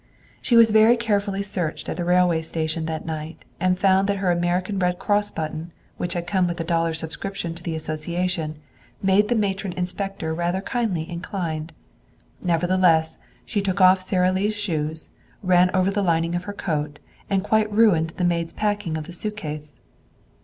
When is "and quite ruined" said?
17.29-18.13